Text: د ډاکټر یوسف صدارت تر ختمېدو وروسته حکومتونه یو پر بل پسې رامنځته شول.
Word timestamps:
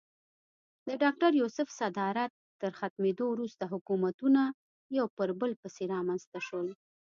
د 0.87 0.89
ډاکټر 1.03 1.31
یوسف 1.41 1.67
صدارت 1.79 2.31
تر 2.61 2.71
ختمېدو 2.79 3.25
وروسته 3.33 3.63
حکومتونه 3.73 4.41
یو 4.97 5.05
پر 5.17 5.29
بل 5.39 5.51
پسې 5.61 5.83
رامنځته 5.93 6.39
شول. 6.47 6.67